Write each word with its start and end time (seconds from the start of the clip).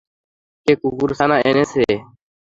কে 0.67 0.73
কুকুরছানা 0.81 1.37
এনেছে? 1.49 1.83